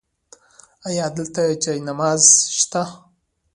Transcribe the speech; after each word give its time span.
ایا 0.87 1.05
دلته 1.17 1.41
جای 1.63 1.79
نماز 1.87 2.23
شته؟ 2.57 2.81